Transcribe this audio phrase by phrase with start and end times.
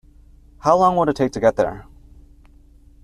[0.57, 1.85] How long would it take to get there?